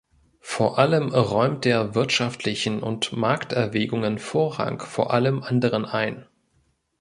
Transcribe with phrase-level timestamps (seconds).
[0.39, 6.25] Vor allem räumt er wirtschaftlichen und Markterwägungen Vorrang vor allem anderen ein.